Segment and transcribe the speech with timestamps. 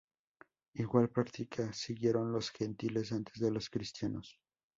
[0.73, 4.39] Igual práctica siguieron los gentiles antes de los cristianos.